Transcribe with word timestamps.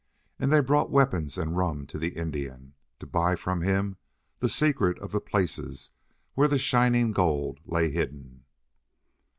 And 0.39 0.51
they 0.51 0.61
brought 0.61 0.89
weapons 0.89 1.37
and 1.37 1.55
rum 1.55 1.85
to 1.85 1.99
the 1.99 2.15
Indian, 2.17 2.73
to 2.99 3.05
buy 3.05 3.35
from 3.35 3.61
him 3.61 3.97
the 4.39 4.49
secret 4.49 4.97
of 4.97 5.11
the 5.11 5.21
places 5.21 5.91
where 6.33 6.47
the 6.47 6.57
shining 6.57 7.11
gold 7.11 7.59
lay 7.67 7.91
hidden. 7.91 8.45